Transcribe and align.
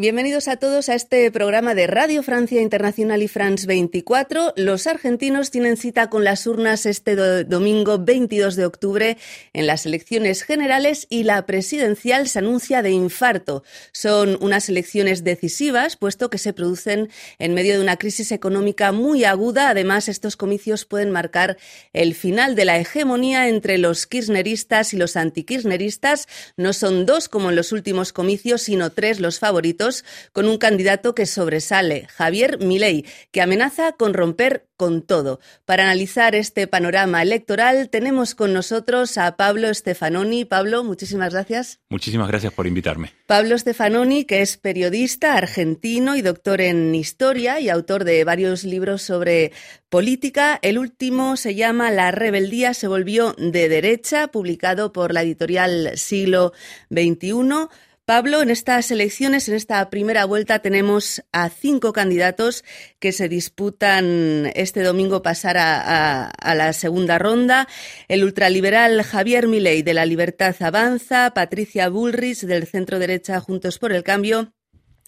Bienvenidos 0.00 0.48
a 0.48 0.56
todos 0.56 0.88
a 0.88 0.94
este 0.94 1.30
programa 1.30 1.74
de 1.74 1.86
Radio 1.86 2.22
Francia 2.22 2.62
Internacional 2.62 3.22
y 3.22 3.28
France 3.28 3.66
24. 3.66 4.54
Los 4.56 4.86
argentinos 4.86 5.50
tienen 5.50 5.76
cita 5.76 6.08
con 6.08 6.24
las 6.24 6.46
urnas 6.46 6.86
este 6.86 7.44
domingo 7.44 7.98
22 7.98 8.56
de 8.56 8.64
octubre 8.64 9.18
en 9.52 9.66
las 9.66 9.84
elecciones 9.84 10.42
generales 10.42 11.06
y 11.10 11.24
la 11.24 11.44
presidencial 11.44 12.28
se 12.28 12.38
anuncia 12.38 12.80
de 12.80 12.92
infarto. 12.92 13.62
Son 13.92 14.38
unas 14.40 14.70
elecciones 14.70 15.22
decisivas, 15.22 15.98
puesto 15.98 16.30
que 16.30 16.38
se 16.38 16.54
producen 16.54 17.10
en 17.38 17.52
medio 17.52 17.74
de 17.74 17.82
una 17.82 17.98
crisis 17.98 18.32
económica 18.32 18.92
muy 18.92 19.24
aguda. 19.24 19.68
Además, 19.68 20.08
estos 20.08 20.34
comicios 20.34 20.86
pueden 20.86 21.10
marcar 21.10 21.58
el 21.92 22.14
final 22.14 22.54
de 22.54 22.64
la 22.64 22.78
hegemonía 22.78 23.48
entre 23.48 23.76
los 23.76 24.06
kirchneristas 24.06 24.94
y 24.94 24.96
los 24.96 25.16
antikirchneristas. 25.16 26.26
No 26.56 26.72
son 26.72 27.04
dos 27.04 27.28
como 27.28 27.50
en 27.50 27.56
los 27.56 27.72
últimos 27.72 28.14
comicios, 28.14 28.62
sino 28.62 28.88
tres 28.88 29.20
los 29.20 29.38
favoritos 29.38 29.89
con 30.32 30.46
un 30.48 30.58
candidato 30.58 31.14
que 31.14 31.26
sobresale, 31.26 32.06
Javier 32.08 32.58
Milei, 32.58 33.04
que 33.30 33.42
amenaza 33.42 33.92
con 33.92 34.14
romper 34.14 34.66
con 34.80 35.02
todo. 35.02 35.40
Para 35.66 35.82
analizar 35.82 36.34
este 36.34 36.66
panorama 36.66 37.20
electoral 37.20 37.90
tenemos 37.90 38.34
con 38.34 38.54
nosotros 38.54 39.18
a 39.18 39.36
Pablo 39.36 39.74
Stefanoni. 39.74 40.46
Pablo, 40.46 40.84
muchísimas 40.84 41.34
gracias. 41.34 41.80
Muchísimas 41.90 42.28
gracias 42.28 42.54
por 42.54 42.66
invitarme. 42.66 43.12
Pablo 43.26 43.58
Stefanoni, 43.58 44.24
que 44.24 44.40
es 44.40 44.56
periodista 44.56 45.34
argentino 45.34 46.16
y 46.16 46.22
doctor 46.22 46.62
en 46.62 46.94
historia 46.94 47.60
y 47.60 47.68
autor 47.68 48.04
de 48.04 48.24
varios 48.24 48.64
libros 48.64 49.02
sobre 49.02 49.52
política. 49.90 50.58
El 50.62 50.78
último 50.78 51.36
se 51.36 51.54
llama 51.54 51.90
La 51.90 52.10
rebeldía 52.10 52.72
se 52.72 52.88
volvió 52.88 53.34
de 53.36 53.68
derecha, 53.68 54.28
publicado 54.28 54.94
por 54.94 55.12
la 55.12 55.22
editorial 55.22 55.90
Siglo 55.96 56.54
XXI. 56.90 57.68
Pablo, 58.10 58.42
en 58.42 58.50
estas 58.50 58.90
elecciones, 58.90 59.48
en 59.48 59.54
esta 59.54 59.88
primera 59.88 60.24
vuelta, 60.24 60.58
tenemos 60.58 61.22
a 61.30 61.48
cinco 61.48 61.92
candidatos 61.92 62.64
que 62.98 63.12
se 63.12 63.28
disputan 63.28 64.50
este 64.56 64.82
domingo 64.82 65.22
pasar 65.22 65.56
a, 65.56 66.32
la 66.56 66.72
segunda 66.72 67.20
ronda. 67.20 67.68
El 68.08 68.24
ultraliberal 68.24 69.04
Javier 69.04 69.46
Milei 69.46 69.82
de 69.82 69.94
la 69.94 70.06
Libertad 70.06 70.56
Avanza, 70.58 71.30
Patricia 71.34 71.88
Bullrich 71.88 72.40
del 72.40 72.66
centro 72.66 72.98
derecha 72.98 73.38
Juntos 73.38 73.78
por 73.78 73.92
el 73.92 74.02
Cambio 74.02 74.54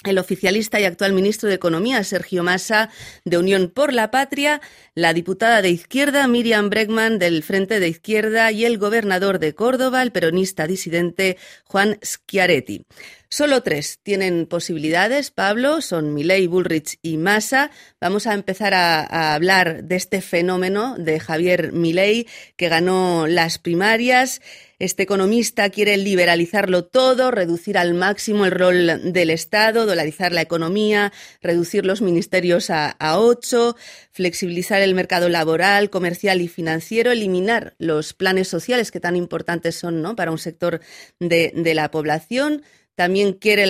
el 0.04 0.18
oficialista 0.18 0.80
y 0.80 0.84
actual 0.84 1.12
ministro 1.12 1.48
de 1.48 1.54
Economía, 1.54 2.02
Sergio 2.04 2.42
Massa, 2.42 2.90
de 3.24 3.38
Unión 3.38 3.70
por 3.74 3.92
la 3.92 4.10
Patria, 4.10 4.60
la 4.94 5.14
diputada 5.14 5.62
de 5.62 5.70
Izquierda, 5.70 6.26
Miriam 6.26 6.70
Bregman, 6.70 7.18
del 7.18 7.42
Frente 7.42 7.80
de 7.80 7.88
Izquierda, 7.88 8.52
y 8.52 8.64
el 8.64 8.78
gobernador 8.78 9.38
de 9.38 9.54
Córdoba, 9.54 10.02
el 10.02 10.12
peronista 10.12 10.66
disidente 10.66 11.36
Juan 11.64 11.98
Schiaretti. 12.04 12.84
Solo 13.32 13.62
tres 13.62 13.98
tienen 14.02 14.44
posibilidades, 14.44 15.30
Pablo, 15.30 15.80
son 15.80 16.12
Milei, 16.12 16.46
Bullrich 16.46 16.98
y 17.00 17.16
Massa. 17.16 17.70
Vamos 17.98 18.26
a 18.26 18.34
empezar 18.34 18.74
a, 18.74 19.32
hablar 19.32 19.84
de 19.84 19.96
este 19.96 20.20
fenómeno 20.20 20.96
de 20.98 21.18
Javier 21.18 21.72
Milei, 21.72 22.26
que 22.56 22.68
ganó 22.68 23.26
las 23.26 23.56
primarias. 23.56 24.42
Este 24.82 25.04
economista 25.04 25.70
quiere 25.70 25.96
liberalizarlo 25.96 26.84
todo, 26.84 27.30
reducir 27.30 27.78
al 27.78 27.94
máximo 27.94 28.46
el 28.46 28.50
rol 28.50 29.12
del 29.12 29.30
Estado, 29.30 29.86
dolarizar 29.86 30.32
la 30.32 30.40
economía, 30.40 31.12
reducir 31.40 31.86
los 31.86 32.02
ministerios 32.02 32.68
a, 32.68 32.96
ocho, 33.16 33.76
flexibilizar 34.10 34.82
el 34.82 34.96
mercado 34.96 35.28
laboral, 35.28 35.88
comercial 35.88 36.40
y 36.40 36.48
financiero, 36.48 37.12
eliminar 37.12 37.76
los 37.78 38.12
planes 38.12 38.48
sociales 38.48 38.90
que 38.90 38.98
tan 38.98 39.14
importantes 39.14 39.76
son 39.76 40.02
¿no? 40.02 40.16
para 40.16 40.32
un 40.32 40.38
sector 40.38 40.80
de 41.20 41.74
la 41.76 41.92
población. 41.92 42.62
También 42.94 43.32
quiere 43.32 43.64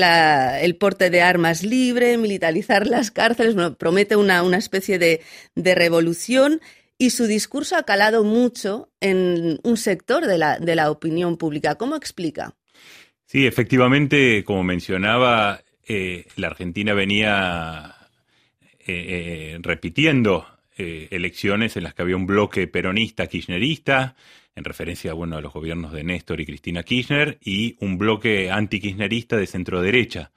el 0.62 0.76
porte 0.76 1.08
de 1.08 1.22
armas 1.22 1.62
libre, 1.62 2.18
militarizar 2.18 2.88
las 2.88 3.12
cárceles, 3.12 3.54
promete 3.78 4.16
una, 4.16 4.42
especie 4.56 4.98
de, 4.98 5.20
revolución 5.54 6.60
y 7.02 7.10
su 7.10 7.26
discurso 7.26 7.74
ha 7.74 7.82
calado 7.82 8.22
mucho 8.22 8.88
en 9.00 9.58
un 9.64 9.76
sector 9.76 10.24
de 10.24 10.38
la, 10.38 10.60
de 10.60 10.76
la 10.76 10.88
opinión 10.88 11.36
pública. 11.36 11.74
¿Cómo 11.74 11.96
explica? 11.96 12.54
Sí, 13.26 13.44
efectivamente, 13.44 14.44
como 14.44 14.62
mencionaba, 14.62 15.62
eh, 15.84 16.26
la 16.36 16.46
Argentina 16.46 16.94
venía 16.94 17.96
eh, 18.78 18.84
eh, 18.86 19.58
repitiendo 19.62 20.46
elecciones 20.76 21.76
en 21.76 21.84
las 21.84 21.94
que 21.94 22.02
había 22.02 22.16
un 22.16 22.26
bloque 22.26 22.66
peronista 22.66 23.26
kirchnerista, 23.26 24.16
en 24.54 24.64
referencia 24.64 25.12
bueno, 25.12 25.36
a 25.36 25.40
los 25.40 25.52
gobiernos 25.52 25.92
de 25.92 26.04
Néstor 26.04 26.40
y 26.40 26.46
Cristina 26.46 26.84
Kirchner, 26.84 27.38
y 27.40 27.76
un 27.80 27.98
bloque 27.98 28.50
anti-kirchnerista 28.50 29.36
de 29.36 29.46
centro-derecha. 29.46 30.30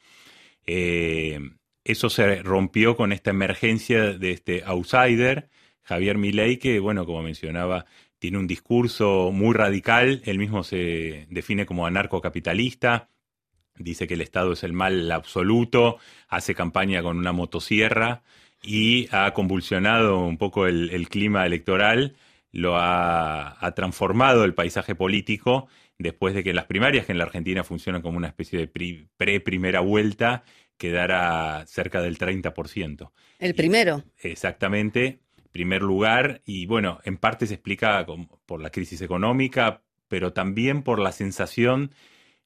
Eh, 0.66 1.40
eso 1.84 2.10
se 2.10 2.42
rompió 2.42 2.96
con 2.96 3.12
esta 3.12 3.30
emergencia 3.30 4.14
de 4.14 4.32
este 4.32 4.64
outsider, 4.66 5.50
Javier 5.86 6.18
Milei, 6.18 6.58
que, 6.58 6.80
bueno, 6.80 7.06
como 7.06 7.24
mencionaba, 7.24 7.86
tiene 8.20 8.38
un 8.38 8.48
discurso 8.48 9.32
muy 9.32 9.54
radical, 9.54 10.22
él 10.26 10.38
mismo 10.38 10.64
se 10.64 11.28
define 11.30 11.66
como 11.66 11.86
anarcocapitalista, 11.86 13.10
dice 13.78 14.08
que 14.08 14.16
el 14.16 14.22
Estado 14.22 14.54
es 14.54 14.64
el 14.64 14.74
mal 14.74 15.12
absoluto, 15.12 15.98
hace 16.28 16.54
campaña 16.54 17.02
con 17.02 17.18
una 17.18 17.32
motosierra 17.32 18.24
y 18.62 19.08
ha 19.12 19.34
convulsionado 19.34 20.20
un 20.20 20.38
poco 20.38 20.68
el 20.68 21.08
clima 21.08 21.46
electoral 21.46 22.16
lo 22.56 22.78
ha, 22.78 23.74
transformado 23.76 24.46
el 24.46 24.54
paisaje 24.54 24.96
político 24.96 25.68
después 25.98 26.34
de 26.34 26.44
que 26.44 26.54
las 26.54 26.66
primarias, 26.66 27.06
que 27.06 27.12
en 27.12 27.18
la 27.18 27.26
Argentina 27.26 27.66
funcionan 27.66 28.02
como 28.02 28.18
una 28.18 28.30
especie 28.30 28.58
de 28.58 28.68
pre-primera 29.18 29.82
vuelta, 29.82 30.44
quedara 30.78 31.66
cerca 31.68 32.02
del 32.02 32.18
30%. 32.18 33.12
El 33.40 33.56
primero. 33.56 34.04
exactamente, 34.22 35.20
primer 35.56 35.82
lugar, 35.82 36.42
y 36.46 36.66
bueno, 36.66 37.00
en 37.06 37.16
parte 37.16 37.48
se 37.48 37.54
explica 37.54 38.06
por 38.46 38.62
la 38.62 38.72
crisis 38.72 39.00
económica, 39.02 39.84
pero 40.10 40.34
también 40.34 40.84
por 40.84 41.00
la 41.00 41.14
sensación 41.14 41.92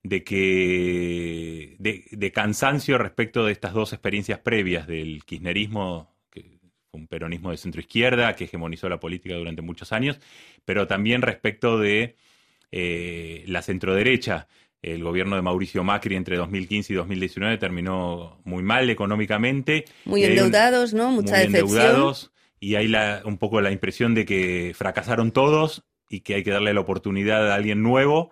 de 0.04 0.24
que 0.24 1.76
de 1.80 2.32
cansancio 2.32 3.00
respecto 3.00 3.48
de 3.48 3.52
estas 3.52 3.74
dos 3.74 3.94
experiencias 3.94 4.38
previas 4.38 4.86
del 4.86 5.26
kirchnerismo 5.26 6.20
un 6.92 7.08
peronismo 7.08 7.52
de 7.52 7.58
centro 7.58 7.82
izquierda 7.82 8.36
que 8.36 8.46
hegemonizó 8.46 8.90
la 8.90 9.00
política 9.00 9.36
durante 9.36 9.64
muchos 9.64 9.92
años, 9.92 10.20
pero 10.66 10.88
también 10.88 11.24
respecto 11.24 11.80
de 11.80 12.16
eh, 12.72 13.44
la 13.48 13.64
centroderecha. 13.64 14.48
El 14.82 15.04
gobierno 15.04 15.36
de 15.36 15.42
Mauricio 15.42 15.84
Macri 15.84 16.16
entre 16.16 16.38
2015 16.38 16.94
y 16.94 16.96
2019 16.96 17.58
terminó 17.58 18.40
muy 18.46 18.64
mal 18.64 18.90
económicamente. 18.90 19.86
Muy 20.06 20.24
endeudados, 20.24 20.94
¿no? 20.94 21.12
Mucha 21.12 21.36
muy 21.36 21.46
endeudados. 21.46 22.32
Y 22.60 22.76
hay 22.76 22.88
la, 22.88 23.22
un 23.26 23.38
poco 23.38 23.62
la 23.62 23.72
impresión 23.72 24.14
de 24.16 24.26
que 24.26 24.74
fracasaron 24.76 25.32
todos 25.32 25.84
y 26.10 26.22
que 26.22 26.36
hay 26.36 26.44
que 26.44 26.52
darle 26.52 26.74
la 26.74 26.82
oportunidad 26.82 27.52
a 27.52 27.56
alguien 27.56 27.84
nuevo. 27.84 28.32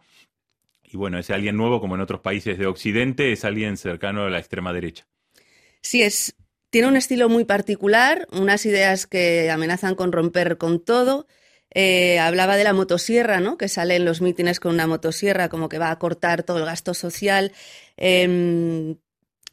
Y 0.84 0.98
bueno, 0.98 1.18
ese 1.18 1.34
alguien 1.34 1.58
nuevo, 1.58 1.80
como 1.80 1.96
en 1.96 2.02
otros 2.02 2.22
países 2.22 2.58
de 2.58 2.66
Occidente, 2.66 3.32
es 3.32 3.46
alguien 3.46 3.78
cercano 3.78 4.24
a 4.24 4.30
la 4.30 4.40
extrema 4.40 4.74
derecha. 4.74 5.08
Sí, 5.82 6.02
es 6.02 6.36
tiene 6.70 6.90
un 6.90 6.98
estilo 6.98 7.30
muy 7.30 7.46
particular, 7.46 8.28
unas 8.32 8.66
ideas 8.66 9.08
que 9.08 9.50
amenazan 9.50 9.96
con 9.96 10.12
romper 10.12 10.58
con 10.58 10.84
todo. 10.84 11.28
Eh, 11.74 12.20
hablaba 12.20 12.58
de 12.58 12.64
la 12.64 12.74
motosierra, 12.74 13.40
¿no? 13.40 13.58
Que 13.58 13.68
sale 13.70 13.96
en 13.96 14.06
los 14.06 14.22
mítines 14.22 14.60
con 14.60 14.74
una 14.74 14.88
motosierra, 14.88 15.50
como 15.50 15.70
que 15.70 15.80
va 15.80 15.92
a 15.92 16.00
cortar 16.00 16.44
todo 16.44 16.60
el 16.60 16.66
gasto 16.66 16.94
social. 16.94 17.54
Em, 17.96 18.98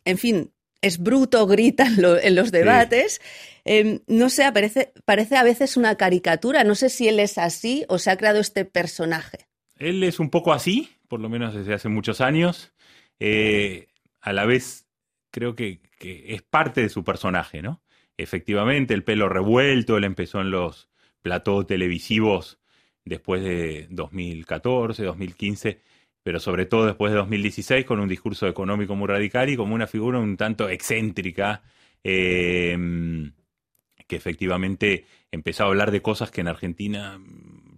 en 0.05 0.19
fin, 0.19 0.53
es 0.81 0.99
bruto, 0.99 1.47
grita 1.47 1.87
en, 1.87 2.35
los 2.35 2.51
debates. 2.51 3.21
Em, 3.65 4.01
no 4.07 4.29
sé, 4.29 4.51
parece, 4.53 4.93
parece 5.05 5.37
a 5.37 5.43
veces 5.43 5.77
una 5.77 5.97
caricatura. 5.97 6.65
No 6.65 6.75
sé 6.75 6.91
si 6.91 7.09
él 7.09 7.21
es 7.21 7.39
así 7.39 7.85
o 7.89 7.99
se 7.99 8.11
ha 8.11 8.17
creado 8.17 8.41
este 8.41 8.65
personaje. 8.65 9.47
Él 9.77 10.03
es 10.03 10.21
un 10.21 10.31
poco 10.31 10.53
así, 10.53 10.91
por 11.09 11.21
lo 11.21 11.29
menos 11.29 11.55
desde 11.55 11.75
hace 11.75 11.89
muchos 11.89 12.21
años. 12.21 12.73
Eh, 13.19 13.89
a 14.21 14.33
la 14.33 14.45
vez, 14.45 14.87
creo 15.31 15.55
que 15.55 15.81
es 16.01 16.43
parte 16.43 16.83
de 16.83 16.89
su 16.89 17.05
personaje, 17.05 17.63
¿no? 17.63 17.83
Efectivamente, 18.17 18.95
el 18.95 19.03
pelo 19.03 19.29
revuelto, 19.29 19.97
él 19.97 20.05
empezó 20.05 20.41
en 20.41 20.51
los 20.51 20.89
platós 21.23 21.67
televisivos 21.67 22.61
después 23.05 23.43
de 23.43 23.87
2014, 23.91 25.03
2015, 25.05 25.81
pero 26.23 26.41
sobre 26.41 26.67
todo 26.67 26.87
después 26.87 27.13
de 27.13 27.19
2016 27.19 27.85
con 27.85 28.01
un 28.01 28.09
discurso 28.09 28.47
económico 28.47 28.95
muy 28.95 29.09
radical 29.09 29.51
y 29.51 29.57
como 29.57 29.75
una 29.75 29.87
figura 29.87 30.19
un 30.19 30.37
tanto 30.37 30.69
excéntrica, 30.69 31.63
em, 32.03 33.33
que 34.07 34.17
efectivamente 34.17 35.07
empezó 35.31 35.65
a 35.65 35.67
hablar 35.69 35.91
de 35.91 36.03
cosas 36.03 36.31
que 36.31 36.41
en 36.41 36.49
Argentina 36.49 37.21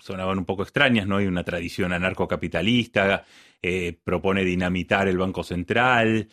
sonaban 0.01 0.39
un 0.39 0.45
poco 0.45 0.63
extrañas, 0.63 1.07
¿no? 1.07 1.17
Hay 1.17 1.27
una 1.27 1.45
tradición 1.45 1.93
anarcocapitalista, 1.93 3.25
eh, 3.63 3.97
propone 4.05 4.45
dinamitar 4.45 5.09
el 5.09 5.19
Banco 5.19 5.43
Central, 5.43 6.29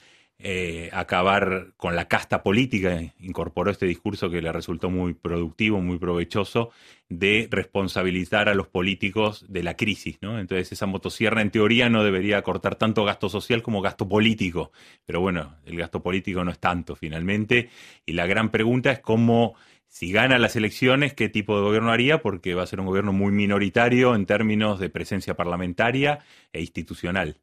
eh, 0.45 0.89
acabar 0.91 1.73
con 1.77 1.95
la 1.95 2.09
casta 2.09 2.43
política, 2.43 2.99
incorporó 3.19 3.71
este 3.71 3.85
discurso 3.85 4.29
que 4.29 4.41
le 4.41 4.51
resultó 4.51 4.89
muy 4.89 5.13
productivo, 5.13 5.79
muy 5.79 5.97
provechoso, 5.97 6.71
de 7.07 7.47
responsabilizar 7.49 8.49
a 8.49 8.53
los 8.53 8.67
políticos 8.67 9.45
de 9.47 9.63
la 9.63 9.77
crisis, 9.77 10.17
¿no? 10.21 10.39
Entonces 10.39 10.71
esa 10.71 10.85
motosierra 10.85 11.41
en 11.41 11.51
teoría 11.51 11.87
no 11.87 12.03
debería 12.03 12.41
cortar 12.41 12.75
tanto 12.75 13.05
gasto 13.05 13.29
social 13.29 13.61
como 13.61 13.81
gasto 13.81 14.09
político, 14.09 14.73
pero 15.05 15.21
bueno, 15.21 15.55
el 15.65 15.77
gasto 15.77 16.01
político 16.03 16.43
no 16.43 16.51
es 16.51 16.59
tanto 16.59 16.95
finalmente, 16.95 17.69
y 18.05 18.11
la 18.11 18.25
gran 18.25 18.49
pregunta 18.49 18.91
es 18.91 18.99
cómo 18.99 19.55
si 19.93 20.11
gana 20.11 20.39
las 20.39 20.55
elecciones, 20.55 21.13
¿qué 21.13 21.29
tipo 21.29 21.55
de 21.55 21.61
gobierno 21.61 21.91
haría? 21.91 22.23
Porque 22.23 22.55
va 22.55 22.63
a 22.63 22.67
ser 22.67 22.79
un 22.79 22.87
gobierno 22.87 23.13
muy 23.13 23.31
minoritario 23.31 24.15
en 24.15 24.25
términos 24.25 24.79
de 24.79 24.89
presencia 24.89 25.35
parlamentaria 25.35 26.17
e 26.51 26.61
institucional. 26.61 27.37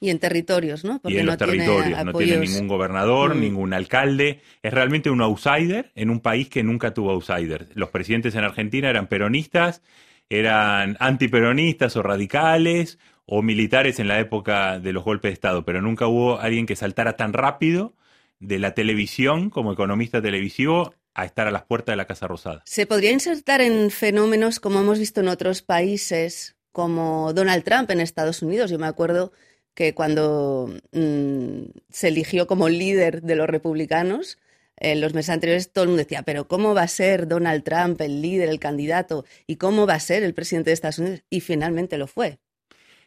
Y 0.00 0.10
en 0.10 0.18
territorios, 0.18 0.84
¿no? 0.84 1.00
Porque 1.00 1.16
y 1.16 1.20
en 1.20 1.24
los 1.24 1.38
territorios. 1.38 2.04
No 2.04 2.12
tiene 2.12 2.40
ningún 2.40 2.68
gobernador, 2.68 3.34
mm. 3.34 3.40
ningún 3.40 3.72
alcalde. 3.72 4.42
Es 4.62 4.74
realmente 4.74 5.08
un 5.08 5.22
outsider 5.22 5.92
en 5.94 6.10
un 6.10 6.20
país 6.20 6.50
que 6.50 6.62
nunca 6.62 6.92
tuvo 6.92 7.10
outsider. 7.10 7.68
Los 7.72 7.88
presidentes 7.88 8.34
en 8.34 8.44
Argentina 8.44 8.90
eran 8.90 9.06
peronistas, 9.06 9.80
eran 10.28 10.98
antiperonistas 11.00 11.96
o 11.96 12.02
radicales 12.02 12.98
o 13.24 13.40
militares 13.40 13.98
en 13.98 14.08
la 14.08 14.20
época 14.20 14.78
de 14.78 14.92
los 14.92 15.04
golpes 15.04 15.30
de 15.30 15.34
Estado, 15.34 15.64
pero 15.64 15.80
nunca 15.80 16.06
hubo 16.06 16.38
alguien 16.38 16.66
que 16.66 16.76
saltara 16.76 17.16
tan 17.16 17.32
rápido 17.32 17.94
de 18.40 18.58
la 18.58 18.74
televisión 18.74 19.48
como 19.48 19.72
economista 19.72 20.20
televisivo 20.20 20.92
a 21.14 21.24
estar 21.24 21.46
a 21.46 21.50
las 21.50 21.64
puertas 21.64 21.92
de 21.92 21.96
la 21.96 22.06
Casa 22.06 22.26
Rosada. 22.26 22.62
¿Se 22.66 22.86
podría 22.86 23.12
insertar 23.12 23.60
en 23.60 23.90
fenómenos 23.90 24.60
como 24.60 24.80
hemos 24.80 24.98
visto 24.98 25.20
en 25.20 25.28
otros 25.28 25.62
países, 25.62 26.56
como 26.72 27.32
Donald 27.32 27.64
Trump 27.64 27.90
en 27.90 28.00
Estados 28.00 28.42
Unidos? 28.42 28.70
Yo 28.70 28.78
me 28.78 28.86
acuerdo 28.86 29.32
que 29.74 29.94
cuando 29.94 30.72
mm, 30.92 31.62
se 31.90 32.08
eligió 32.08 32.46
como 32.46 32.68
líder 32.68 33.22
de 33.22 33.36
los 33.36 33.48
republicanos, 33.48 34.38
en 34.76 35.00
los 35.00 35.14
meses 35.14 35.30
anteriores 35.30 35.72
todo 35.72 35.84
el 35.84 35.88
mundo 35.90 36.02
decía, 36.02 36.22
pero 36.22 36.48
¿cómo 36.48 36.74
va 36.74 36.82
a 36.82 36.88
ser 36.88 37.28
Donald 37.28 37.62
Trump 37.62 38.00
el 38.00 38.20
líder, 38.20 38.48
el 38.48 38.58
candidato? 38.58 39.24
¿Y 39.46 39.56
cómo 39.56 39.86
va 39.86 39.94
a 39.94 40.00
ser 40.00 40.22
el 40.22 40.34
presidente 40.34 40.70
de 40.70 40.74
Estados 40.74 40.98
Unidos? 40.98 41.22
Y 41.30 41.40
finalmente 41.40 41.96
lo 41.96 42.06
fue. 42.06 42.38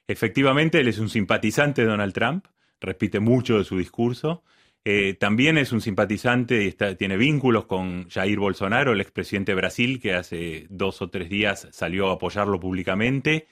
Efectivamente, 0.07 0.79
él 0.79 0.87
es 0.87 0.99
un 0.99 1.09
simpatizante 1.09 1.81
de 1.81 1.87
Donald 1.89 2.13
Trump, 2.13 2.45
repite 2.79 3.19
mucho 3.19 3.57
de 3.57 3.65
su 3.65 3.77
discurso. 3.77 4.43
Eh, 4.89 5.15
también 5.15 5.57
es 5.57 5.73
un 5.73 5.81
simpatizante 5.81 6.63
y 6.63 6.71
tiene 6.95 7.17
vínculos 7.17 7.65
con 7.65 8.07
Jair 8.07 8.39
Bolsonaro, 8.39 8.93
el 8.93 9.01
expresidente 9.01 9.51
de 9.51 9.57
Brasil, 9.57 9.99
que 9.99 10.13
hace 10.13 10.65
dos 10.69 11.01
o 11.01 11.09
tres 11.09 11.27
días 11.29 11.67
salió 11.71 12.09
a 12.09 12.13
apoyarlo 12.13 12.57
públicamente. 12.57 13.47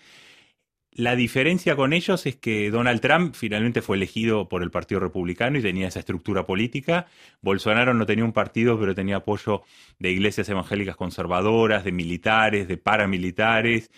La 0.94 1.18
diferencia 1.18 1.76
con 1.76 1.92
ellos 1.92 2.26
es 2.26 2.38
que 2.38 2.72
Donald 2.72 3.02
Trump 3.02 3.36
finalmente 3.36 3.82
fue 3.82 3.98
elegido 3.98 4.48
por 4.48 4.64
el 4.64 4.72
Partido 4.72 5.02
Republicano 5.02 5.60
y 5.60 5.62
tenía 5.62 5.90
esa 5.90 6.00
estructura 6.00 6.46
política. 6.46 7.08
Bolsonaro 7.42 7.94
no 7.94 8.06
tenía 8.06 8.24
un 8.24 8.32
partido, 8.32 8.80
pero 8.80 8.96
tenía 8.96 9.18
apoyo 9.18 9.64
de 10.00 10.12
iglesias 10.12 10.48
evangélicas 10.48 10.96
conservadoras, 10.96 11.84
de 11.84 11.92
militares, 11.92 12.70
de 12.70 12.78
paramilitares 12.78 13.92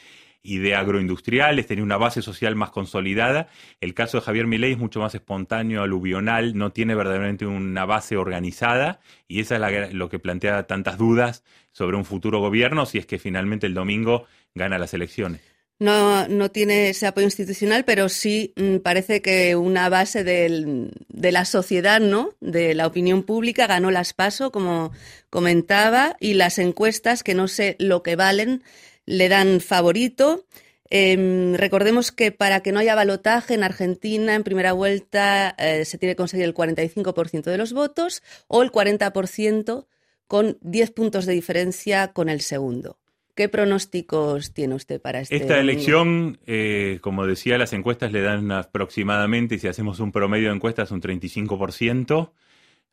y 0.48 0.60
de 0.60 0.76
agroindustriales, 0.76 1.68
tenía 1.68 1.84
una 1.84 1.98
base 1.98 2.22
social 2.22 2.56
más 2.56 2.70
consolidada. 2.70 3.50
El 3.82 3.94
caso 3.94 4.18
de 4.18 4.24
Javier 4.24 4.48
Milei 4.48 4.72
es 4.72 4.78
mucho 4.78 5.02
más 5.02 5.14
espontáneo, 5.14 5.84
aluvional, 5.84 6.58
no 6.58 6.72
tiene 6.72 6.96
verdaderamente 6.96 7.46
una 7.46 7.84
base 7.84 8.16
organizada 8.16 9.02
y 9.28 9.42
esa 9.42 9.58
es 9.70 9.94
lo 9.94 10.08
que 10.08 10.20
plantea 10.20 10.66
tantas 10.66 10.98
dudas 10.98 11.44
sobre 11.74 11.98
un 11.98 12.06
futuro 12.06 12.40
gobierno 12.40 12.86
si 12.86 12.98
es 12.98 13.06
que 13.06 13.20
finalmente 13.20 13.68
el 13.68 13.74
domingo 13.74 14.26
gana 14.56 14.80
las 14.80 14.94
elecciones. 14.94 15.42
No, 15.80 16.30
no 16.30 16.50
tiene 16.50 16.90
ese 16.90 17.08
apoyo 17.08 17.28
institucional, 17.28 17.84
pero 17.84 18.08
sí 18.08 18.54
mm, 18.56 18.78
parece 18.78 19.22
que 19.22 19.58
una 19.58 19.90
base 19.90 20.24
de 20.24 20.92
la 21.32 21.44
sociedad, 21.44 22.00
¿no? 22.00 22.30
De 22.40 22.74
la 22.74 22.88
opinión 22.88 23.24
pública 23.24 23.68
ganó 23.68 23.92
las 23.92 24.14
paso, 24.14 24.52
como 24.52 24.94
comentaba, 25.30 26.16
y 26.22 26.36
las 26.36 26.58
encuestas, 26.58 27.22
que 27.22 27.36
no 27.36 27.50
sé 27.50 27.76
lo 27.80 28.02
que 28.02 28.16
valen, 28.16 28.64
le 29.08 29.30
dan 29.30 29.60
favorito. 29.60 30.46
Em, 30.90 31.56
recordemos 31.56 32.12
que 32.12 32.32
para 32.32 32.62
que 32.62 32.72
no 32.72 32.80
haya 32.80 32.96
balotaje 32.96 33.56
en 33.56 33.64
Argentina 33.64 34.36
en 34.36 34.44
primera 34.44 34.74
vuelta 34.74 35.56
eh, 35.58 35.84
se 35.84 35.98
tiene 35.98 36.14
que 36.14 36.18
conseguir 36.18 36.46
el 36.46 36.54
45% 36.54 37.44
de 37.44 37.58
los 37.58 37.74
votos 37.74 38.24
o 38.48 38.62
el 38.62 38.72
40% 38.72 39.88
con 40.28 40.58
10 40.62 40.92
puntos 40.92 41.26
de 41.26 41.34
diferencia 41.34 42.14
con 42.14 42.30
el 42.30 42.42
segundo. 42.42 43.00
¿Qué 43.36 43.50
pronósticos 43.50 44.54
tiene 44.54 44.76
usted 44.76 45.00
para 45.00 45.20
este 45.20 45.36
Esta 45.36 45.60
elección, 45.60 46.40
eh, 46.48 47.00
como 47.02 47.28
decía, 47.28 47.58
las 47.58 47.74
encuestas 47.74 48.12
le 48.12 48.22
dan 48.22 48.52
aproximadamente, 48.52 49.60
si 49.60 49.68
hacemos 49.68 50.00
un 50.00 50.12
promedio 50.12 50.50
de 50.50 50.56
encuestas, 50.56 50.92
un 50.92 51.02
35% 51.02 52.32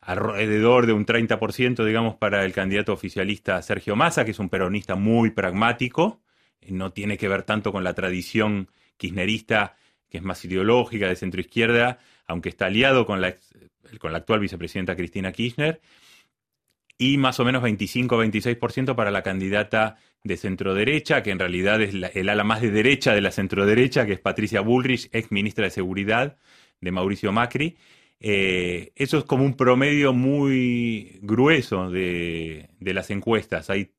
alrededor 0.05 0.87
de 0.87 0.93
un 0.93 1.07
30%, 1.07 1.85
digamos, 1.85 2.17
para 2.17 2.45
el 2.45 2.53
candidato 2.53 2.93
oficialista 2.93 3.61
Sergio 3.63 3.97
Massa, 3.97 4.25
que 4.25 4.33
es 4.33 4.39
un 4.39 4.49
peronista 4.49 4.95
muy 4.95 5.31
pragmático, 5.31 6.21
no 6.69 6.93
tiene 6.93 7.17
que 7.17 7.29
ver 7.29 7.43
tanto 7.43 7.73
con 7.73 7.85
la 7.85 7.95
tradición 7.95 8.69
kirchnerista, 8.97 9.77
que 10.09 10.19
es 10.19 10.25
más 10.25 10.45
ideológica, 10.45 11.09
de 11.09 11.17
centro 11.17 11.41
izquierda, 11.41 11.99
aunque 12.27 12.49
está 12.49 12.67
aliado 12.67 13.07
con 13.07 13.21
la, 13.21 13.35
con 13.99 14.13
la 14.13 14.19
actual 14.19 14.41
vicepresidenta 14.41 14.97
Cristina 14.97 15.33
Kirchner, 15.33 15.81
y 16.97 17.19
más 17.19 17.41
o 17.41 17.45
menos 17.45 17.63
25-26% 17.63 18.95
para 18.95 19.11
la 19.11 19.23
candidata 19.23 19.97
de 20.23 20.37
centro 20.37 20.75
derecha, 20.75 21.23
que 21.23 21.31
en 21.31 21.39
realidad 21.39 21.81
es 21.83 21.95
el 21.95 22.29
ala 22.29 22.45
más 22.45 22.61
de 22.61 22.71
derecha 22.71 23.15
de 23.15 23.21
la 23.21 23.31
centro 23.31 23.67
derecha, 23.67 24.07
que 24.07 24.13
es 24.13 24.21
Patricia 24.21 24.61
Bullrich, 24.61 25.09
ex 25.13 25.33
ministra 25.33 25.65
de 25.65 25.71
Seguridad 25.71 26.37
de 26.81 26.93
Mauricio 26.93 27.33
Macri, 27.33 27.77
eh, 28.27 28.93
eso 28.97 29.19
es 29.19 29.25
como 29.25 29.45
un 29.45 29.55
promedio 29.55 30.15
muy 30.15 31.19
grueso 31.21 31.91
de, 31.91 32.71
las 32.81 33.11
encuestas. 33.11 33.69
Hay 33.69 33.91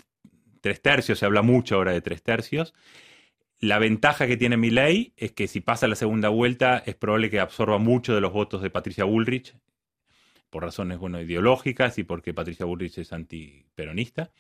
tres 0.61 0.81
tercios, 0.81 1.19
se 1.19 1.27
habla 1.27 1.43
mucho 1.43 1.75
ahora 1.75 1.91
de 1.91 2.01
tres 2.01 2.23
tercios. 2.23 2.73
La 3.59 3.77
ventaja 3.77 4.25
que 4.25 4.35
tiene 4.35 4.57
mi 4.57 4.71
ley 4.71 5.13
es 5.15 5.31
que 5.33 5.47
si 5.47 5.61
pasa 5.61 5.87
la 5.87 5.93
segunda 5.93 6.29
vuelta 6.29 6.81
es 6.87 6.95
probable 6.95 7.29
que 7.29 7.39
absorba 7.39 7.77
mucho 7.77 8.15
de 8.15 8.21
los 8.21 8.33
votos 8.33 8.63
de 8.63 8.71
Patricia 8.71 9.03
Bullrich, 9.03 9.55
por 10.49 10.63
razones 10.63 10.97
bueno, 10.97 11.21
ideológicas 11.21 11.99
y 11.99 12.03
porque 12.03 12.33
Patricia 12.33 12.65
Bullrich 12.65 12.97
es 12.97 13.13
antiperonista. 13.13 14.31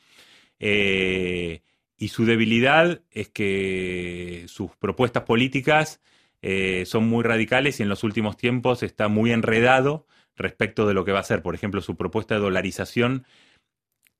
Eh, 0.57 1.61
y 1.95 2.07
su 2.07 2.25
debilidad 2.25 3.03
es 3.11 3.29
que 3.29 4.45
sus 4.47 4.75
propuestas 4.77 5.25
políticas 5.25 6.01
eh, 6.47 6.85
son 6.85 7.09
muy 7.09 7.23
radicales 7.23 7.79
y 7.79 7.83
en 7.83 7.89
los 7.89 8.03
últimos 8.03 8.37
tiempos 8.37 8.83
está 8.83 9.07
muy 9.07 9.31
enredado 9.31 10.05
respecto 10.35 10.85
de 10.85 10.93
lo 10.93 11.03
que 11.03 11.11
va 11.11 11.19
a 11.19 11.23
ser, 11.23 11.41
por 11.41 11.55
ejemplo, 11.55 11.81
su 11.81 11.95
propuesta 11.95 12.35
de 12.35 12.41
dolarización, 12.41 13.25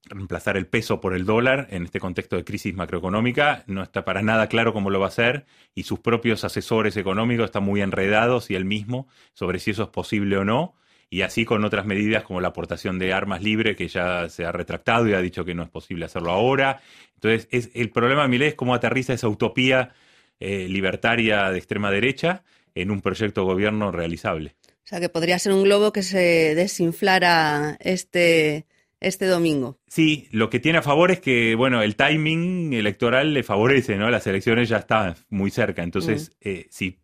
reemplazar 0.06 0.58
el 0.58 0.66
peso 0.66 1.00
por 1.02 1.14
el 1.14 1.26
dólar 1.26 1.68
en 1.70 1.84
este 1.84 2.00
contexto 2.00 2.36
de 2.36 2.44
crisis 2.44 2.74
macroeconómica, 2.74 3.64
no 3.68 3.84
está 3.84 4.06
para 4.06 4.24
nada 4.24 4.48
claro 4.48 4.74
cómo 4.74 4.90
lo 4.90 5.00
va 5.00 5.06
a 5.06 5.10
hacer 5.10 5.46
y 5.76 5.84
sus 5.84 6.00
propios 6.00 6.44
asesores 6.44 6.98
económicos 6.98 7.46
están 7.46 7.64
muy 7.64 7.82
enredados 7.82 8.50
y 8.50 8.56
él 8.56 8.66
mismo 8.66 9.08
sobre 9.34 9.60
si 9.60 9.70
eso 9.70 9.84
es 9.84 9.90
posible 9.90 10.38
o 10.38 10.44
no. 10.44 10.74
Y 11.12 11.22
así 11.22 11.46
con 11.46 11.64
otras 11.64 11.86
medidas 11.86 12.24
como 12.24 12.42
la 12.42 12.48
aportación 12.48 12.98
de 12.98 13.14
armas 13.14 13.44
libre, 13.44 13.76
que 13.76 13.88
ya 13.88 14.30
se 14.30 14.46
ha 14.46 14.52
retractado 14.52 15.08
y 15.08 15.14
ha 15.14 15.22
dicho 15.22 15.46
que 15.46 15.54
no 15.54 15.62
es 15.62 15.70
posible 15.70 16.06
hacerlo 16.06 16.32
ahora. 16.32 16.82
Entonces, 17.14 17.48
es, 17.52 17.70
el 17.76 17.92
problema 17.92 18.28
de 18.28 18.48
es 18.48 18.56
cómo 18.56 18.74
aterriza 18.74 19.14
esa 19.14 19.28
utopía 19.28 19.94
eh, 20.40 20.68
libertaria 20.68 21.50
de 21.50 21.58
extrema 21.58 21.92
derecha 21.92 22.44
en 22.74 22.92
un 22.92 23.02
proyecto 23.02 23.42
de 23.42 23.48
gobierno 23.48 23.92
realizable. 23.92 24.56
O 24.86 24.88
sea, 24.88 25.00
que 25.00 25.10
podría 25.10 25.40
ser 25.40 25.54
un 25.54 25.64
globo 25.64 25.92
que 25.92 26.04
se 26.04 26.54
desinflara 26.56 27.78
este, 27.80 28.66
este 29.00 29.26
domingo. 29.26 29.80
Sí, 29.88 30.28
lo 30.32 30.50
que 30.50 30.60
tiene 30.60 30.78
a 30.80 30.84
favor 30.84 31.12
es 31.12 31.20
que, 31.20 31.56
bueno, 31.56 31.82
el 31.82 31.96
timing 31.96 32.74
electoral 32.74 33.34
le 33.34 33.44
favorece, 33.44 33.96
¿no? 33.96 34.10
Las 34.10 34.28
elecciones 34.28 34.70
ya 34.70 34.78
están 34.78 35.16
muy 35.30 35.50
cerca. 35.52 35.82
Entonces, 35.82 36.36
eh, 36.42 36.68
si 36.70 37.00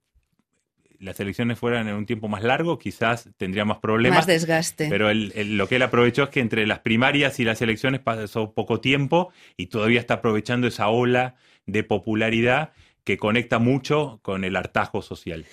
las 1.01 1.19
elecciones 1.19 1.57
fueran 1.57 1.87
en 1.87 1.95
un 1.95 2.05
tiempo 2.05 2.27
más 2.27 2.43
largo, 2.43 2.77
quizás 2.77 3.29
tendría 3.37 3.65
más 3.65 3.79
problemas. 3.79 4.19
Más 4.19 4.27
desgaste. 4.27 4.87
Pero 4.87 5.11
lo 5.13 5.67
que 5.67 5.77
él 5.77 5.81
aprovechó 5.81 6.23
es 6.23 6.29
que 6.29 6.39
entre 6.39 6.67
las 6.67 6.79
primarias 6.79 7.39
y 7.39 7.43
las 7.43 7.61
elecciones 7.61 8.01
pasó 8.01 8.53
poco 8.53 8.79
tiempo 8.79 9.33
y 9.57 9.67
todavía 9.67 9.99
está 9.99 10.15
aprovechando 10.15 10.67
esa 10.67 10.89
ola 10.89 11.35
de 11.65 11.83
popularidad 11.83 12.73
que 13.03 13.17
conecta 13.17 13.59
mucho 13.59 14.19
con 14.21 14.43
el 14.43 14.55
hartazgo 14.55 15.01
social. 15.01 15.45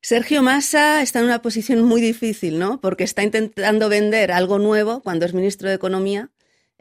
Sergio 0.00 0.42
Massa 0.42 1.00
está 1.00 1.20
en 1.20 1.24
una 1.24 1.40
posición 1.40 1.82
muy 1.82 2.02
difícil, 2.02 2.58
¿no? 2.58 2.78
Porque 2.80 3.04
está 3.04 3.22
intentando 3.22 3.88
vender 3.88 4.32
algo 4.32 4.58
nuevo 4.58 5.00
cuando 5.02 5.24
es 5.24 5.32
ministro 5.32 5.68
de 5.68 5.76
Economía 5.76 6.30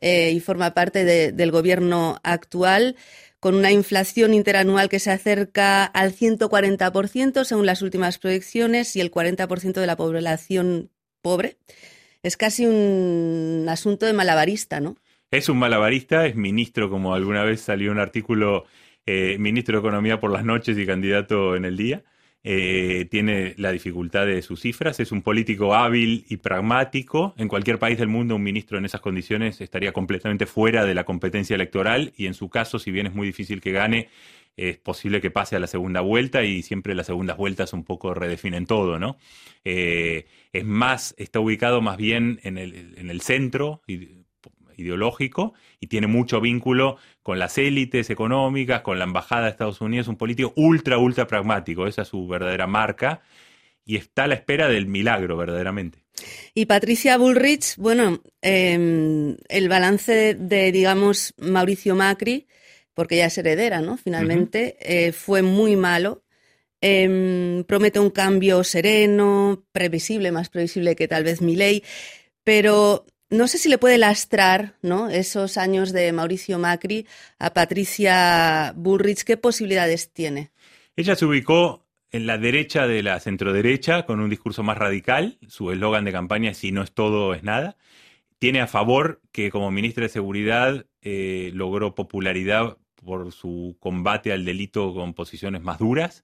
eh, 0.01 0.31
y 0.31 0.41
forma 0.41 0.73
parte 0.73 1.05
del 1.31 1.51
gobierno 1.51 2.19
actual, 2.23 2.97
con 3.39 3.55
una 3.55 3.71
inflación 3.71 4.33
interanual 4.33 4.89
que 4.89 4.99
se 4.99 5.11
acerca 5.11 5.85
al 5.85 6.13
140% 6.13 7.45
según 7.45 7.65
las 7.65 7.81
últimas 7.81 8.17
proyecciones 8.17 8.95
y 8.97 9.01
el 9.01 9.11
40% 9.11 9.73
de 9.73 9.87
la 9.87 9.95
población 9.95 10.89
pobre. 11.21 11.55
Es 12.23 12.35
casi 12.35 12.65
un 12.65 13.65
asunto 13.69 14.05
de 14.05 14.13
malabarista, 14.13 14.81
¿no? 14.81 14.97
Es 15.31 15.49
un 15.49 15.57
malabarista, 15.57 16.25
es 16.25 16.35
ministro, 16.35 16.89
como 16.89 17.15
alguna 17.15 17.43
vez 17.43 17.61
salió 17.61 17.91
un 17.91 17.99
artículo 17.99 18.65
eh, 19.05 19.37
ministro 19.39 19.77
de 19.77 19.79
Economía 19.79 20.19
por 20.19 20.31
las 20.31 20.45
noches 20.45 20.77
y 20.77 20.85
candidato 20.85 21.55
en 21.55 21.65
el 21.65 21.77
día. 21.77 22.03
eh, 22.45 23.07
tiene 23.09 23.53
la 23.57 23.71
dificultad 23.71 24.25
de 24.25 24.41
sus 24.41 24.59
cifras, 24.61 24.99
es 24.99 25.11
un 25.13 25.21
político 25.21 25.75
hábil 25.75 26.25
y 26.27 26.37
pragmático. 26.37 27.33
En 27.37 27.47
cualquier 27.47 27.79
país 27.79 27.97
del 27.97 28.09
mundo 28.09 28.35
un 28.35 28.43
ministro 28.43 28.77
en 28.77 28.85
esas 28.85 29.01
condiciones 29.01 29.61
estaría 29.61 29.93
completamente 29.93 30.45
fuera 30.45 30.85
de 30.85 30.93
la 30.93 31.05
competencia 31.05 31.55
electoral 31.55 32.13
y 32.17 32.25
en 32.25 32.33
su 32.33 32.49
caso, 32.49 32.79
si 32.79 32.91
bien 32.91 33.07
es 33.07 33.13
muy 33.13 33.27
difícil 33.27 33.61
que 33.61 33.71
gane, 33.71 34.09
es 34.57 34.77
posible 34.77 35.21
que 35.21 35.31
pase 35.31 35.55
a 35.55 35.59
la 35.59 35.67
segunda 35.67 36.01
vuelta 36.01 36.43
y 36.43 36.61
siempre 36.63 36.95
las 36.95 37.07
segundas 37.07 37.37
vueltas 37.37 37.73
un 37.73 37.83
poco 37.85 38.13
redefinen 38.13 38.65
todo, 38.67 38.99
¿no? 38.99 39.17
Eh, 39.63 40.25
es 40.51 40.65
más, 40.65 41.15
está 41.17 41.39
ubicado 41.39 41.81
más 41.81 41.97
bien 41.97 42.39
en 42.43 42.57
el, 42.57 42.93
en 42.97 43.09
el 43.09 43.21
centro 43.21 43.81
ideológico 44.77 45.53
y 45.79 45.87
tiene 45.87 46.07
mucho 46.07 46.41
vínculo 46.41 46.97
con 47.21 47.39
las 47.39 47.57
élites 47.57 48.09
económicas, 48.09 48.81
con 48.81 48.99
la 48.99 49.05
embajada 49.05 49.43
de 49.43 49.49
Estados 49.51 49.81
Unidos, 49.81 50.07
un 50.07 50.17
político 50.17 50.53
ultra, 50.55 50.97
ultra 50.97 51.27
pragmático, 51.27 51.87
esa 51.87 52.03
es 52.03 52.07
su 52.07 52.27
verdadera 52.27 52.67
marca 52.67 53.21
y 53.85 53.97
está 53.97 54.23
a 54.23 54.27
la 54.27 54.35
espera 54.35 54.67
del 54.67 54.87
milagro 54.87 55.37
verdaderamente. 55.37 55.99
Y 56.53 56.65
Patricia 56.65 57.17
Bullrich, 57.17 57.75
bueno, 57.77 58.21
em, 58.41 59.35
el 59.49 59.67
balance 59.67 60.35
de, 60.35 60.71
digamos, 60.71 61.33
Mauricio 61.37 61.95
Macri, 61.95 62.47
porque 62.93 63.17
ya 63.17 63.25
es 63.25 63.37
heredera, 63.37 63.81
¿no? 63.81 63.97
Finalmente, 63.97 64.77
eh, 64.79 65.11
fue 65.11 65.41
muy 65.41 65.75
malo. 65.75 66.23
Em, 66.81 67.63
promete 67.63 67.99
un 67.99 68.09
cambio 68.09 68.63
sereno, 68.63 69.65
previsible, 69.71 70.31
más 70.31 70.49
previsible 70.49 70.95
que 70.95 71.07
tal 71.07 71.23
vez 71.23 71.41
mi 71.41 71.55
ley, 71.55 71.83
pero 72.43 73.05
no 73.29 73.47
sé 73.47 73.57
si 73.57 73.69
le 73.69 73.77
puede 73.77 73.97
lastrar 73.97 74.75
¿no? 74.81 75.09
esos 75.09 75.57
años 75.57 75.91
de 75.91 76.11
Mauricio 76.11 76.59
Macri 76.59 77.07
a 77.39 77.53
Patricia 77.53 78.73
Bullrich. 78.75 79.23
¿Qué 79.23 79.37
posibilidades 79.37 80.11
tiene? 80.11 80.51
Ella 80.95 81.15
se 81.15 81.25
ubicó 81.25 81.83
en 82.11 82.27
la 82.27 82.37
derecha 82.37 82.85
de 82.85 83.01
la 83.01 83.19
centroderecha 83.19 84.05
con 84.05 84.19
un 84.19 84.29
discurso 84.29 84.61
más 84.61 84.77
radical. 84.77 85.39
Su 85.47 85.71
eslogan 85.71 86.05
de 86.05 86.11
campaña 86.11 86.51
es 86.51 86.57
si 86.57 86.71
no 86.71 86.83
es 86.83 86.91
todo, 86.91 87.33
es 87.33 87.43
nada. 87.43 87.75
Tiene 88.37 88.61
a 88.61 88.67
favor 88.67 89.21
que 89.31 89.49
como 89.49 89.71
ministra 89.71 90.03
de 90.03 90.09
Seguridad 90.09 90.85
eh, 91.01 91.51
logró 91.53 91.95
popularidad 91.95 92.77
por 93.03 93.31
su 93.31 93.77
combate 93.79 94.31
al 94.31 94.45
delito 94.45 94.93
con 94.93 95.13
posiciones 95.13 95.63
más 95.63 95.79
duras. 95.79 96.23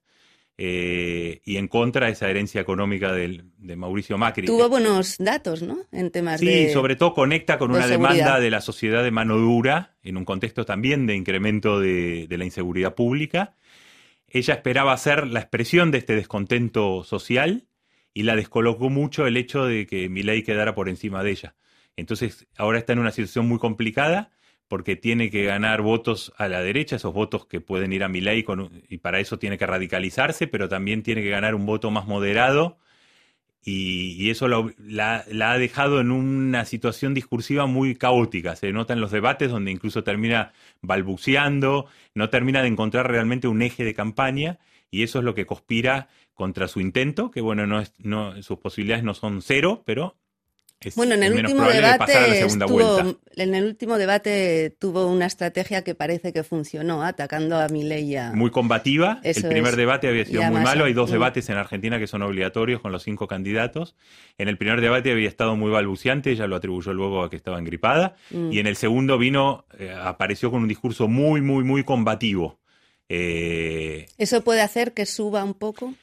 Eh, 0.62 1.40
y 1.46 1.56
en 1.56 1.68
contra 1.68 2.04
de 2.04 2.12
esa 2.12 2.28
herencia 2.28 2.60
económica 2.60 3.14
de 3.14 3.76
Mauricio 3.76 4.18
Macri. 4.18 4.44
Tuvo 4.44 4.68
buenos 4.68 5.16
datos, 5.16 5.62
¿no? 5.62 5.78
En 5.90 6.10
temas 6.10 6.38
sí, 6.38 6.68
sobre 6.68 6.96
todo 6.96 7.14
conecta 7.14 7.56
con 7.56 7.70
una 7.70 7.86
demanda 7.86 8.38
de 8.38 8.50
la 8.50 8.60
sociedad 8.60 9.02
de 9.02 9.10
mano 9.10 9.38
dura, 9.38 9.96
en 10.02 10.18
un 10.18 10.26
contexto 10.26 10.66
también 10.66 11.06
de 11.06 11.14
incremento 11.14 11.80
de, 11.80 12.26
la 12.28 12.44
inseguridad 12.44 12.94
pública. 12.94 13.54
Ella 14.28 14.52
esperaba 14.52 14.94
ser 14.98 15.28
la 15.28 15.40
expresión 15.40 15.90
de 15.92 15.96
este 15.96 16.14
descontento 16.14 17.04
social 17.04 17.64
y 18.12 18.24
la 18.24 18.36
descolocó 18.36 18.90
mucho 18.90 19.26
el 19.26 19.38
hecho 19.38 19.64
de 19.64 19.86
que 19.86 20.10
Milei 20.10 20.42
quedara 20.42 20.74
por 20.74 20.90
encima 20.90 21.22
de 21.22 21.30
ella. 21.30 21.54
Entonces, 21.96 22.46
ahora 22.58 22.78
está 22.78 22.92
en 22.92 22.98
una 22.98 23.12
situación 23.12 23.48
muy 23.48 23.58
complicada 23.58 24.30
porque 24.70 24.94
tiene 24.94 25.30
que 25.30 25.42
ganar 25.42 25.82
votos 25.82 26.32
a 26.38 26.46
la 26.46 26.62
derecha, 26.62 26.94
esos 26.94 27.12
votos 27.12 27.44
que 27.44 27.60
pueden 27.60 27.92
ir 27.92 28.04
a 28.04 28.08
mi 28.08 28.20
ley, 28.20 28.46
y 28.88 28.98
para 28.98 29.18
eso 29.18 29.36
tiene 29.36 29.58
que 29.58 29.66
radicalizarse, 29.66 30.46
pero 30.46 30.68
también 30.68 31.02
tiene 31.02 31.22
que 31.22 31.28
ganar 31.28 31.56
un 31.56 31.66
voto 31.66 31.90
más 31.90 32.06
moderado, 32.06 32.78
y, 33.64 34.30
eso 34.30 34.46
la, 34.46 35.24
ha 35.26 35.58
dejado 35.58 36.00
en 36.00 36.12
una 36.12 36.64
situación 36.66 37.14
discursiva 37.14 37.66
muy 37.66 37.96
caótica. 37.96 38.54
Se 38.54 38.72
nota 38.72 38.92
en 38.92 39.00
los 39.00 39.10
debates 39.10 39.50
donde 39.50 39.72
incluso 39.72 40.04
termina 40.04 40.52
balbuceando, 40.82 41.86
no 42.14 42.30
termina 42.30 42.62
de 42.62 42.68
encontrar 42.68 43.10
realmente 43.10 43.48
un 43.48 43.62
eje 43.62 43.82
de 43.84 43.94
campaña, 43.94 44.60
y 44.88 45.02
eso 45.02 45.18
es 45.18 45.24
lo 45.24 45.34
que 45.34 45.46
conspira 45.46 46.08
contra 46.32 46.68
su 46.68 46.80
intento, 46.80 47.32
que 47.32 47.40
bueno, 47.40 47.66
no 47.66 47.80
es, 47.80 47.92
no, 47.98 48.40
sus 48.44 48.58
posibilidades 48.60 49.02
no 49.02 49.14
son 49.14 49.42
cero, 49.42 49.82
pero 49.84 50.19
bueno, 50.96 51.14
en 51.14 51.22
el 51.22 51.34
último 51.34 51.64
debate 51.64 52.46
en 53.36 53.54
el 53.54 53.64
último 53.64 53.98
debate 53.98 54.74
tuvo 54.78 55.06
una 55.06 55.26
estrategia 55.26 55.82
que 55.82 55.94
parece 55.94 56.32
que 56.32 56.42
funcionó, 56.42 57.02
atacando 57.02 57.58
a 57.58 57.68
Mileia. 57.68 58.32
Muy 58.34 58.50
combativa. 58.50 59.20
el 59.22 59.42
primer 59.42 59.76
debate 59.76 60.08
había 60.08 60.24
sido 60.24 60.42
muy 60.44 60.60
malo. 60.60 60.84
Hay 60.84 60.92
dos 60.92 61.10
debates 61.10 61.48
en 61.48 61.56
Argentina 61.56 61.98
que 61.98 62.06
son 62.06 62.22
obligatorios 62.22 62.80
con 62.80 62.92
los 62.92 63.02
cinco 63.02 63.26
candidatos. 63.28 63.94
En 64.38 64.48
el 64.48 64.58
primer 64.58 64.80
debate 64.80 65.10
había 65.12 65.28
estado 65.28 65.56
muy 65.56 65.70
balbuceante, 65.70 66.30
ella 66.30 66.46
lo 66.46 66.56
atribuyó 66.56 66.92
luego 66.92 67.22
a 67.22 67.30
que 67.30 67.36
estaba 67.36 67.58
engripada. 67.58 68.16
Mm. 68.30 68.52
Y 68.52 68.58
en 68.58 68.66
el 68.66 68.76
segundo 68.76 69.18
vino, 69.18 69.64
eh, 69.78 69.94
apareció 69.98 70.50
con 70.50 70.62
un 70.62 70.68
discurso 70.68 71.08
muy, 71.08 71.40
muy, 71.40 71.64
muy 71.64 71.84
combativo. 71.84 72.58
Eh, 73.08 74.06
¿Eso 74.18 74.42
puede 74.42 74.60
hacer 74.60 74.92
que 74.92 75.06
suba 75.06 75.42
un 75.44 75.54
poco? 75.54 75.94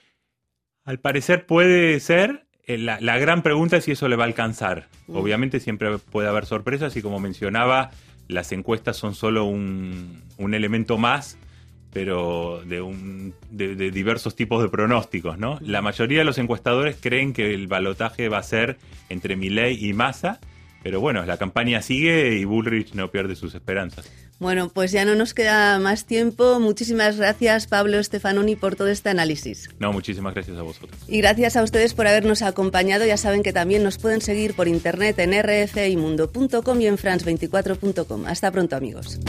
Al 0.83 0.99
parecer 0.99 1.45
puede 1.45 1.99
ser, 1.99 2.46
eh, 2.67 2.77
la, 2.77 3.17
gran 3.17 3.43
pregunta 3.43 3.77
es 3.77 3.85
si 3.85 3.91
eso 3.91 4.07
le 4.09 4.17
va 4.17 4.25
a 4.25 4.27
alcanzar. 4.27 4.87
Mm. 5.07 5.15
Obviamente 5.15 5.59
siempre 5.61 5.97
puede 5.97 6.27
haber 6.27 6.45
sorpresas 6.45 6.95
y 6.97 7.01
como 7.01 7.19
mencionaba, 7.19 7.91
las 8.27 8.51
encuestas 8.51 8.97
son 8.97 9.15
solo 9.15 9.45
un, 9.45 10.21
elemento 10.37 10.97
más, 10.97 11.37
pero 11.93 12.61
de, 12.65 12.81
un, 12.81 13.33
de, 13.49 13.89
diversos 13.91 14.35
tipos 14.35 14.61
de 14.61 14.67
pronósticos, 14.67 15.37
¿no? 15.37 15.57
La 15.61 15.81
mayoría 15.81 16.19
de 16.19 16.25
los 16.25 16.37
encuestadores 16.37 16.97
creen 16.99 17.31
que 17.31 17.53
el 17.53 17.67
balotaje 17.67 18.27
va 18.27 18.39
a 18.39 18.43
ser 18.43 18.77
entre 19.07 19.37
Milley 19.37 19.87
y 19.87 19.93
Massa, 19.93 20.39
pero 20.87 21.01
bueno, 21.01 21.25
la 21.25 21.35
campaña 21.35 21.81
sigue 21.81 22.37
y 22.37 22.45
Bullrich 22.45 22.93
no 22.93 23.11
pierde 23.11 23.35
sus 23.35 23.53
esperanzas. 23.53 24.09
Bueno, 24.39 24.69
pues 24.69 24.93
ya 24.93 25.03
no 25.03 25.15
nos 25.15 25.33
queda 25.33 25.77
más 25.79 26.05
tiempo. 26.05 26.61
Muchísimas 26.61 27.17
gracias, 27.17 27.67
Pablo 27.67 28.01
Stefanoni, 28.01 28.55
por 28.55 28.77
todo 28.77 28.87
este 28.87 29.09
análisis. 29.09 29.69
No, 29.79 29.91
muchísimas 29.91 30.33
gracias 30.33 30.57
a 30.57 30.61
vosotros. 30.61 30.97
Y 31.09 31.17
gracias 31.17 31.57
a 31.57 31.63
ustedes 31.63 31.93
por 31.93 32.07
habernos 32.07 32.41
acompañado. 32.41 33.05
Ya 33.05 33.17
saben 33.17 33.43
que 33.43 33.51
también 33.51 33.83
nos 33.83 33.97
pueden 33.97 34.21
seguir 34.21 34.53
por 34.53 34.69
internet 34.69 35.19
en 35.19 35.33
rfimundo.com 35.43 36.79
y 36.79 36.87
en 36.87 36.97
france24.com. 36.97 38.25
Hasta 38.25 38.49
pronto, 38.49 38.77
amigos. 38.77 39.19